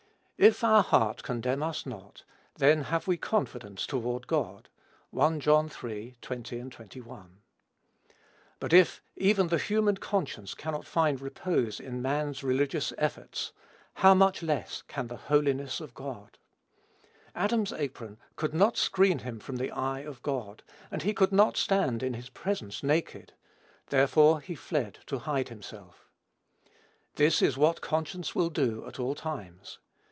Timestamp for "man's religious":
12.01-12.91